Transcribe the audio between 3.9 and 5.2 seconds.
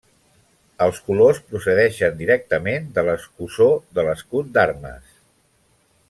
de l'escut d'armes.